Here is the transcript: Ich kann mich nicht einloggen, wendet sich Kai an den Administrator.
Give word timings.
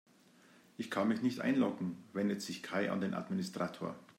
Ich 0.77 0.89
kann 0.89 1.09
mich 1.09 1.21
nicht 1.21 1.41
einloggen, 1.41 2.03
wendet 2.13 2.41
sich 2.41 2.63
Kai 2.63 2.89
an 2.89 3.01
den 3.01 3.13
Administrator. 3.13 3.93